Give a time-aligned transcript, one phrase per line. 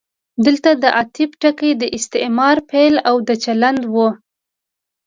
[0.45, 3.95] دلته د عطف ټکی د استعمار پیل او د چلند و.